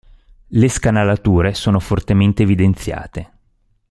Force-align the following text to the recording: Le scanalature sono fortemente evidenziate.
Le 0.47 0.67
scanalature 0.67 1.53
sono 1.53 1.79
fortemente 1.79 2.41
evidenziate. 2.41 3.31